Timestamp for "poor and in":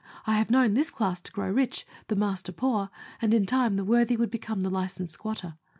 2.51-3.45